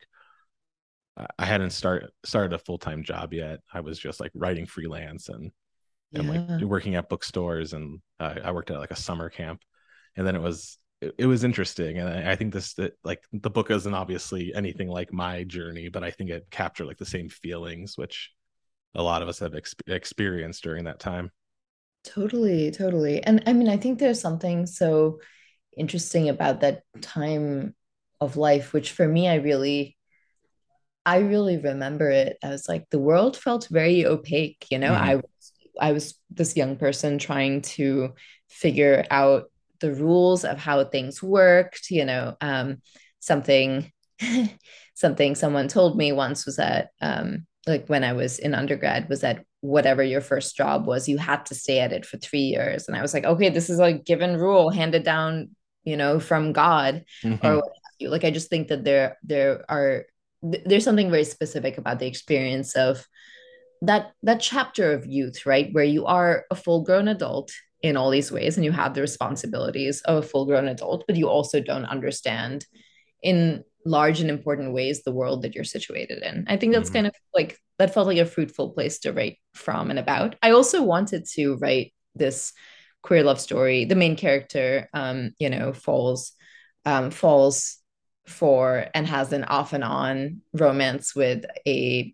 I 1.37 1.45
hadn't 1.45 1.71
started 1.71 2.09
started 2.25 2.53
a 2.53 2.59
full 2.59 2.77
time 2.77 3.03
job 3.03 3.33
yet. 3.33 3.59
I 3.71 3.81
was 3.81 3.99
just 3.99 4.19
like 4.19 4.31
writing 4.33 4.65
freelance 4.65 5.29
and 5.29 5.51
and 6.13 6.29
like 6.29 6.61
working 6.61 6.95
at 6.95 7.09
bookstores. 7.09 7.73
And 7.73 7.99
uh, 8.19 8.35
I 8.43 8.51
worked 8.51 8.71
at 8.71 8.79
like 8.79 8.91
a 8.91 8.95
summer 8.95 9.29
camp. 9.29 9.61
And 10.15 10.27
then 10.27 10.35
it 10.35 10.41
was 10.41 10.77
it, 11.03 11.15
it 11.19 11.25
was 11.25 11.43
interesting 11.43 11.99
and 11.99 12.09
I, 12.09 12.31
I 12.31 12.35
think 12.35 12.53
this 12.53 12.73
that 12.75 12.93
like 13.03 13.23
the 13.31 13.49
book 13.49 13.69
isn't 13.71 13.93
obviously 13.93 14.53
anything 14.53 14.87
like 14.87 15.11
my 15.11 15.43
journey 15.43 15.89
but 15.89 16.03
I 16.03 16.11
think 16.11 16.29
it 16.29 16.47
captured 16.49 16.85
like 16.85 16.97
the 16.97 17.05
same 17.05 17.29
feelings 17.29 17.97
which 17.97 18.31
a 18.95 19.03
lot 19.03 19.21
of 19.21 19.27
us 19.27 19.39
have 19.39 19.55
ex- 19.55 19.75
experienced 19.87 20.63
during 20.63 20.83
that 20.85 20.99
time. 20.99 21.31
Totally 22.03 22.71
totally. 22.71 23.23
And 23.23 23.43
I 23.47 23.53
mean 23.53 23.69
I 23.69 23.77
think 23.77 23.99
there's 23.99 24.21
something 24.21 24.65
so 24.65 25.19
interesting 25.75 26.29
about 26.29 26.61
that 26.61 26.83
time 27.01 27.75
of 28.21 28.37
life 28.37 28.73
which 28.73 28.91
for 28.91 29.07
me 29.07 29.27
I 29.27 29.35
really 29.35 29.97
I 31.05 31.17
really 31.17 31.57
remember 31.57 32.09
it 32.09 32.37
as 32.41 32.69
like 32.69 32.89
the 32.89 32.99
world 32.99 33.35
felt 33.35 33.67
very 33.69 34.05
opaque 34.05 34.67
you 34.69 34.79
know? 34.79 34.91
Mm-hmm. 34.91 35.19
I 35.79 35.89
I 35.89 35.91
was 35.91 36.15
this 36.29 36.55
young 36.55 36.75
person 36.77 37.17
trying 37.17 37.61
to 37.61 38.13
figure 38.47 39.05
out 39.09 39.49
the 39.83 39.93
rules 39.93 40.45
of 40.45 40.57
how 40.57 40.81
things 40.85 41.21
worked. 41.21 41.91
You 41.91 42.05
know, 42.05 42.37
um, 42.39 42.81
something 43.19 43.91
something 44.95 45.35
someone 45.35 45.67
told 45.67 45.97
me 45.97 46.13
once 46.13 46.45
was 46.45 46.55
that 46.55 46.91
um, 47.01 47.45
like 47.67 47.87
when 47.87 48.05
I 48.05 48.13
was 48.13 48.39
in 48.39 48.55
undergrad 48.55 49.09
was 49.09 49.21
that 49.21 49.43
whatever 49.59 50.01
your 50.01 50.21
first 50.21 50.55
job 50.55 50.87
was, 50.87 51.09
you 51.09 51.17
had 51.17 51.45
to 51.47 51.55
stay 51.55 51.79
at 51.79 51.91
it 51.91 52.05
for 52.05 52.17
three 52.17 52.47
years. 52.55 52.87
And 52.87 52.95
I 52.95 53.01
was 53.01 53.13
like, 53.13 53.25
okay, 53.25 53.49
this 53.49 53.69
is 53.69 53.79
a 53.79 53.93
given 53.93 54.37
rule 54.37 54.69
handed 54.69 55.03
down, 55.03 55.49
you 55.83 55.97
know, 55.97 56.19
from 56.19 56.53
God 56.53 57.03
mm-hmm. 57.21 57.45
or 57.45 57.57
what 57.57 57.73
you. 57.99 58.09
Like 58.09 58.23
I 58.23 58.31
just 58.31 58.49
think 58.49 58.69
that 58.69 58.85
there 58.85 59.17
there 59.21 59.65
are 59.69 60.05
there's 60.41 60.85
something 60.85 61.11
very 61.11 61.25
specific 61.25 61.77
about 61.77 61.99
the 61.99 62.07
experience 62.07 62.75
of 62.75 63.05
that 63.81 64.13
that 64.23 64.39
chapter 64.39 64.93
of 64.93 65.05
youth 65.05 65.45
right 65.45 65.73
where 65.73 65.83
you 65.83 66.05
are 66.05 66.45
a 66.49 66.55
full 66.55 66.83
grown 66.83 67.09
adult 67.09 67.51
in 67.83 67.97
all 67.97 68.09
these 68.09 68.31
ways 68.31 68.55
and 68.55 68.65
you 68.65 68.71
have 68.71 68.93
the 68.93 69.01
responsibilities 69.01 70.01
of 70.01 70.23
a 70.23 70.27
full 70.27 70.45
grown 70.45 70.67
adult 70.67 71.03
but 71.05 71.17
you 71.17 71.27
also 71.27 71.59
don't 71.59 71.85
understand 71.85 72.65
in 73.21 73.63
large 73.85 74.21
and 74.21 74.29
important 74.29 74.73
ways 74.73 75.03
the 75.03 75.11
world 75.11 75.41
that 75.41 75.53
you're 75.53 75.65
situated 75.65 76.23
in 76.23 76.45
i 76.47 76.57
think 76.57 76.73
that's 76.73 76.89
mm-hmm. 76.89 76.95
kind 76.95 77.07
of 77.07 77.13
like 77.35 77.59
that 77.77 77.93
felt 77.93 78.07
like 78.07 78.17
a 78.17 78.25
fruitful 78.25 78.71
place 78.71 78.99
to 78.99 79.11
write 79.11 79.37
from 79.53 79.89
and 79.89 79.99
about 79.99 80.35
i 80.41 80.51
also 80.51 80.81
wanted 80.81 81.25
to 81.25 81.55
write 81.57 81.93
this 82.15 82.53
queer 83.01 83.21
love 83.21 83.39
story 83.39 83.83
the 83.83 83.95
main 83.95 84.15
character 84.15 84.89
um 84.93 85.31
you 85.37 85.49
know 85.49 85.73
falls 85.73 86.31
um 86.85 87.11
falls 87.11 87.79
for 88.25 88.87
and 88.93 89.05
has 89.05 89.33
an 89.33 89.43
off 89.43 89.73
and 89.73 89.83
on 89.83 90.41
romance 90.53 91.13
with 91.13 91.43
a 91.67 92.13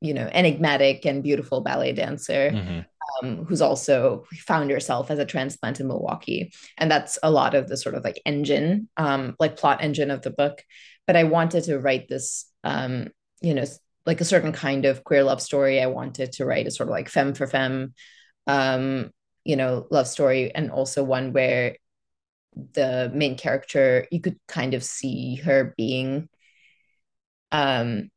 you 0.00 0.14
know 0.14 0.28
enigmatic 0.32 1.04
and 1.04 1.22
beautiful 1.22 1.60
ballet 1.60 1.92
dancer 1.92 2.50
mm-hmm. 2.50 2.80
Um, 3.22 3.44
who's 3.44 3.62
also 3.62 4.24
found 4.46 4.70
herself 4.70 5.10
as 5.10 5.18
a 5.18 5.24
transplant 5.24 5.80
in 5.80 5.88
milwaukee. 5.88 6.52
And 6.76 6.90
that's 6.90 7.18
a 7.22 7.30
lot 7.30 7.54
of 7.54 7.68
the 7.68 7.76
sort 7.76 7.94
of 7.94 8.04
like 8.04 8.20
engine 8.24 8.88
um, 8.96 9.36
like 9.38 9.56
plot 9.56 9.82
engine 9.82 10.10
of 10.10 10.22
the 10.22 10.30
book. 10.30 10.62
But 11.06 11.16
i 11.16 11.24
wanted 11.24 11.64
to 11.64 11.78
write 11.78 12.08
this 12.08 12.50
um, 12.64 13.08
you 13.40 13.54
know 13.54 13.64
like 14.04 14.20
a 14.20 14.26
certain 14.26 14.52
kind 14.52 14.84
of 14.86 15.04
queer 15.04 15.22
love 15.22 15.42
story. 15.42 15.80
I 15.80 15.86
wanted 15.86 16.32
to 16.32 16.46
write 16.46 16.66
a 16.66 16.70
sort 16.70 16.88
of 16.88 16.92
like 16.92 17.08
femme 17.08 17.34
for 17.34 17.46
femme 17.46 17.94
um, 18.46 19.10
you 19.44 19.56
know 19.56 19.86
love 19.90 20.08
story. 20.08 20.54
And 20.54 20.70
also 20.70 21.04
one 21.04 21.32
where 21.32 21.76
the 22.72 23.10
main 23.14 23.36
character 23.36 24.06
you 24.10 24.20
could 24.20 24.38
kind 24.48 24.74
of 24.74 24.82
see 24.82 25.36
her 25.36 25.74
being 25.76 26.28
um 27.52 28.10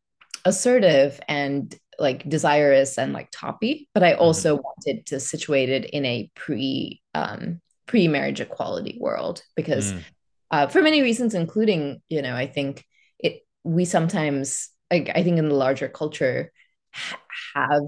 assertive 0.43 1.19
and 1.27 1.75
like 2.01 2.27
desirous 2.27 2.97
and 2.97 3.13
like 3.13 3.29
toppy, 3.31 3.87
but 3.93 4.03
I 4.03 4.13
mm-hmm. 4.13 4.21
also 4.21 4.57
mm-hmm. 4.57 4.63
wanted 4.63 5.05
to 5.07 5.19
situate 5.19 5.69
it 5.69 5.85
in 5.85 6.05
a 6.05 6.29
pre 6.35 7.01
um 7.13 7.61
pre 7.87 8.07
marriage 8.07 8.41
equality 8.41 8.97
world 8.99 9.43
because 9.55 9.93
mm. 9.93 10.01
uh, 10.49 10.67
for 10.67 10.81
many 10.81 11.01
reasons, 11.01 11.33
including 11.33 12.01
you 12.09 12.21
know 12.21 12.35
I 12.35 12.47
think 12.47 12.83
it 13.19 13.41
we 13.63 13.85
sometimes 13.85 14.69
like 14.91 15.09
I 15.13 15.23
think 15.23 15.37
in 15.37 15.49
the 15.49 15.55
larger 15.55 15.87
culture 15.87 16.51
ha- 16.93 17.19
have 17.55 17.83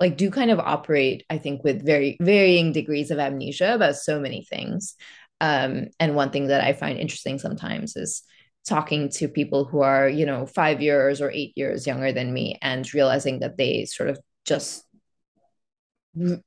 like 0.00 0.16
do 0.16 0.30
kind 0.30 0.50
of 0.50 0.60
operate 0.60 1.24
I 1.28 1.38
think 1.38 1.64
with 1.64 1.84
very 1.84 2.16
varying 2.20 2.72
degrees 2.72 3.10
of 3.10 3.18
amnesia 3.18 3.74
about 3.74 3.96
so 3.96 4.20
many 4.20 4.44
things. 4.44 4.94
Um, 5.40 5.88
and 6.00 6.16
one 6.16 6.30
thing 6.30 6.48
that 6.48 6.64
I 6.64 6.72
find 6.72 6.98
interesting 6.98 7.38
sometimes 7.38 7.96
is 7.96 8.22
talking 8.68 9.08
to 9.08 9.28
people 9.28 9.64
who 9.64 9.80
are 9.80 10.08
you 10.08 10.26
know 10.26 10.46
five 10.46 10.80
years 10.82 11.20
or 11.20 11.30
eight 11.30 11.52
years 11.56 11.86
younger 11.86 12.12
than 12.12 12.32
me 12.32 12.58
and 12.62 12.92
realizing 12.94 13.40
that 13.40 13.56
they 13.56 13.84
sort 13.86 14.08
of 14.08 14.18
just 14.44 14.84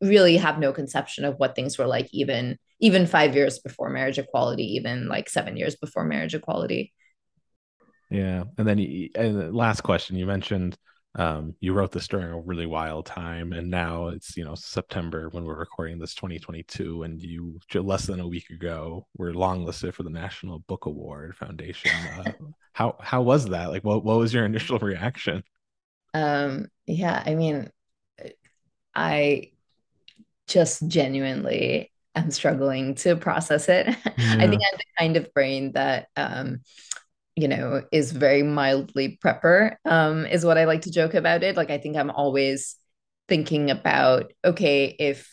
really 0.01 0.37
have 0.37 0.59
no 0.59 0.71
conception 0.73 1.25
of 1.25 1.35
what 1.37 1.55
things 1.55 1.77
were 1.77 1.87
like 1.87 2.07
even 2.11 2.57
even 2.79 3.05
five 3.05 3.35
years 3.35 3.59
before 3.59 3.89
marriage 3.89 4.19
equality 4.19 4.75
even 4.75 5.07
like 5.07 5.29
seven 5.29 5.57
years 5.57 5.75
before 5.75 6.03
marriage 6.03 6.35
equality. 6.35 6.93
Yeah. 8.09 8.43
And 8.57 8.67
then 8.67 8.79
and 9.15 9.39
the 9.39 9.51
last 9.51 9.81
question 9.81 10.17
you 10.17 10.25
mentioned 10.25 10.77
um, 11.15 11.55
you 11.59 11.73
wrote 11.73 11.91
this 11.91 12.07
during 12.07 12.31
a 12.31 12.39
really 12.39 12.65
wild 12.65 13.05
time 13.05 13.51
and 13.51 13.69
now 13.69 14.07
it's 14.07 14.37
you 14.37 14.45
know 14.45 14.55
september 14.55 15.27
when 15.29 15.43
we're 15.43 15.59
recording 15.59 15.99
this 15.99 16.15
2022 16.15 17.03
and 17.03 17.21
you 17.21 17.59
less 17.75 18.05
than 18.05 18.21
a 18.21 18.27
week 18.27 18.49
ago 18.49 19.05
were 19.17 19.33
longlisted 19.33 19.93
for 19.93 20.03
the 20.03 20.09
national 20.09 20.59
book 20.59 20.85
award 20.85 21.35
foundation. 21.35 21.91
Uh, 22.25 22.31
how 22.73 22.95
how 23.01 23.21
was 23.21 23.49
that? 23.49 23.69
Like 23.69 23.83
what, 23.83 24.03
what 24.05 24.17
was 24.17 24.33
your 24.33 24.45
initial 24.45 24.79
reaction? 24.81 25.43
Um 26.13 26.67
yeah 26.85 27.21
i 27.25 27.35
mean 27.35 27.69
i 28.95 29.51
just 30.47 30.85
genuinely 30.87 31.91
am 32.15 32.31
struggling 32.31 32.95
to 32.95 33.15
process 33.15 33.69
it. 33.69 33.87
Yeah. 34.17 34.35
i 34.39 34.47
think 34.47 34.61
i'm 34.61 34.77
the 34.77 34.83
kind 34.99 35.17
of 35.17 35.33
brain 35.33 35.71
that 35.73 36.07
um 36.15 36.61
you 37.35 37.47
know, 37.47 37.83
is 37.91 38.11
very 38.11 38.43
mildly 38.43 39.17
prepper, 39.23 39.75
um, 39.85 40.25
is 40.25 40.45
what 40.45 40.57
I 40.57 40.65
like 40.65 40.81
to 40.81 40.91
joke 40.91 41.13
about 41.13 41.43
it. 41.43 41.55
Like, 41.55 41.69
I 41.69 41.77
think 41.77 41.95
I'm 41.97 42.11
always 42.11 42.75
thinking 43.27 43.71
about, 43.71 44.33
okay, 44.43 44.95
if 44.99 45.29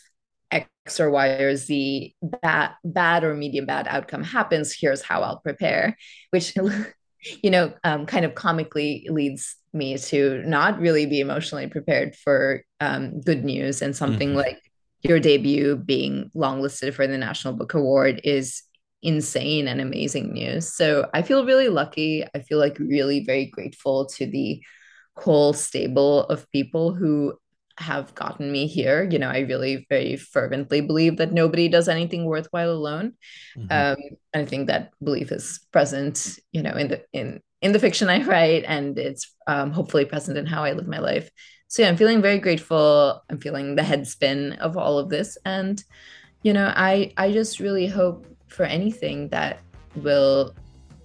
X 0.51 0.99
or 0.99 1.09
Y 1.09 1.27
or 1.27 1.55
Z 1.55 2.15
bad, 2.21 2.71
bad 2.83 3.23
or 3.23 3.35
medium 3.35 3.65
bad 3.65 3.87
outcome 3.87 4.23
happens, 4.23 4.73
here's 4.73 5.01
how 5.01 5.21
I'll 5.21 5.39
prepare, 5.39 5.97
which, 6.31 6.55
you 7.43 7.51
know, 7.51 7.73
um, 7.83 8.05
kind 8.05 8.25
of 8.25 8.33
comically 8.33 9.05
leads 9.09 9.57
me 9.73 9.97
to 9.97 10.41
not 10.45 10.79
really 10.79 11.05
be 11.05 11.19
emotionally 11.19 11.67
prepared 11.67 12.15
for 12.15 12.63
um, 12.79 13.19
good 13.21 13.43
news 13.43 13.81
and 13.81 13.95
something 13.95 14.29
mm-hmm. 14.29 14.37
like 14.37 14.61
your 15.01 15.19
debut 15.19 15.75
being 15.75 16.31
longlisted 16.35 16.93
for 16.93 17.07
the 17.07 17.17
National 17.17 17.53
Book 17.53 17.73
Award 17.73 18.21
is 18.23 18.63
insane 19.01 19.67
and 19.67 19.79
amazing 19.79 20.33
news. 20.33 20.73
So 20.73 21.09
I 21.13 21.21
feel 21.21 21.45
really 21.45 21.69
lucky. 21.69 22.25
I 22.35 22.39
feel 22.39 22.59
like 22.59 22.79
really 22.79 23.23
very 23.25 23.45
grateful 23.45 24.05
to 24.17 24.25
the 24.25 24.61
whole 25.15 25.53
stable 25.53 26.23
of 26.25 26.49
people 26.51 26.93
who 26.93 27.33
have 27.77 28.13
gotten 28.13 28.51
me 28.51 28.67
here. 28.67 29.07
You 29.09 29.19
know, 29.19 29.29
I 29.29 29.39
really 29.39 29.85
very 29.89 30.17
fervently 30.17 30.81
believe 30.81 31.17
that 31.17 31.31
nobody 31.31 31.69
does 31.69 31.87
anything 31.87 32.25
worthwhile 32.25 32.71
alone. 32.71 33.13
Mm-hmm. 33.57 33.67
Um, 33.71 33.97
I 34.33 34.45
think 34.45 34.67
that 34.67 34.91
belief 35.01 35.31
is 35.31 35.61
present, 35.71 36.39
you 36.51 36.61
know, 36.61 36.73
in 36.73 36.89
the 36.89 37.03
in 37.13 37.41
in 37.61 37.71
the 37.71 37.79
fiction 37.79 38.09
I 38.09 38.23
write, 38.23 38.63
and 38.67 38.97
it's 38.97 39.33
um, 39.47 39.71
hopefully 39.71 40.05
present 40.05 40.37
in 40.37 40.45
how 40.45 40.63
I 40.63 40.73
live 40.73 40.87
my 40.87 40.99
life. 40.99 41.29
So 41.67 41.81
yeah, 41.81 41.89
I'm 41.89 41.97
feeling 41.97 42.21
very 42.21 42.39
grateful. 42.39 43.21
I'm 43.29 43.39
feeling 43.39 43.75
the 43.75 43.83
head 43.83 44.07
spin 44.07 44.53
of 44.53 44.75
all 44.75 44.97
of 44.99 45.09
this, 45.09 45.37
and 45.45 45.81
you 46.43 46.53
know, 46.53 46.71
I 46.75 47.13
I 47.17 47.31
just 47.31 47.59
really 47.59 47.87
hope 47.87 48.25
for 48.49 48.63
anything 48.63 49.29
that 49.29 49.61
will 49.95 50.53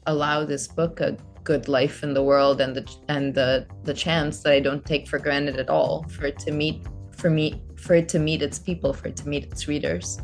allow 0.07 0.45
this 0.45 0.67
book 0.67 1.01
a 1.01 1.17
good 1.45 1.69
life 1.69 2.03
in 2.03 2.15
the 2.15 2.23
world 2.23 2.61
and 2.61 2.75
the 2.75 2.97
and 3.09 3.35
the 3.35 3.67
the 3.85 3.95
chance 3.95 4.41
that 4.41 4.53
I 4.53 4.61
don't 4.61 4.85
take 4.85 5.07
for 5.07 5.19
granted 5.19 5.57
at 5.57 5.69
all 5.69 6.05
for 6.09 6.25
it 6.25 6.39
to 6.41 6.51
meet 6.51 6.83
for 7.13 7.31
me 7.31 7.63
for 7.77 7.95
it 7.95 8.09
to 8.11 8.19
meet 8.19 8.43
its 8.43 8.59
people 8.59 8.93
for 8.93 9.09
it 9.09 9.17
to 9.17 9.29
meet 9.29 9.45
its 9.45 9.69
readers. 9.69 10.21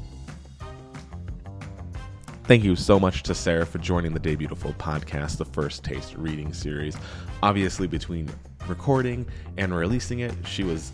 Thank 2.44 2.64
you 2.64 2.74
so 2.74 2.98
much 2.98 3.22
to 3.24 3.34
Sarah 3.34 3.64
for 3.64 3.78
joining 3.78 4.12
the 4.12 4.18
Debutiful 4.18 4.74
podcast, 4.76 5.36
the 5.36 5.44
first 5.44 5.84
taste 5.84 6.16
reading 6.16 6.52
series. 6.52 6.96
Obviously, 7.44 7.86
between 7.86 8.28
recording 8.66 9.24
and 9.56 9.72
releasing 9.72 10.20
it, 10.20 10.34
she 10.44 10.64
was 10.64 10.90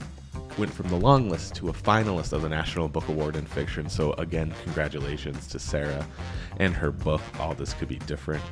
went 0.59 0.73
from 0.73 0.89
the 0.89 0.97
long 0.97 1.29
list 1.29 1.55
to 1.57 1.69
a 1.69 1.73
finalist 1.73 2.33
of 2.33 2.43
the 2.43 2.49
National 2.49 2.89
Book 2.89 3.09
Award 3.09 3.37
in 3.37 3.45
Fiction. 3.47 3.89
So 3.89 4.13
again, 4.15 4.55
congratulations 4.65 5.47
to 5.49 5.59
Sarah 5.59 6.07
and 6.59 6.75
her 6.75 6.91
book. 6.91 7.21
All 7.39 7.55
this 7.55 7.75
could 7.75 7.89
be 7.89 7.99
different. 8.01 8.43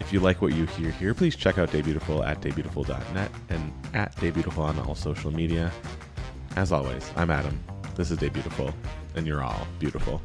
If 0.00 0.12
you 0.12 0.20
like 0.20 0.42
what 0.42 0.54
you 0.54 0.66
hear 0.66 0.90
here, 0.90 1.14
please 1.14 1.34
check 1.34 1.58
out 1.58 1.70
Debutiful 1.70 2.24
at 2.26 2.40
Debutiful 2.40 2.88
at 2.88 3.00
debutiful.net 3.06 3.30
and 3.48 3.72
at 3.94 4.14
Debutiful 4.16 4.58
on 4.58 4.78
all 4.80 4.94
social 4.94 5.30
media. 5.30 5.72
As 6.56 6.72
always, 6.72 7.10
I'm 7.16 7.30
Adam. 7.30 7.58
This 7.96 8.10
is 8.10 8.18
Debutiful, 8.18 8.72
and 9.14 9.26
you're 9.26 9.42
all 9.42 9.66
beautiful. 9.78 10.22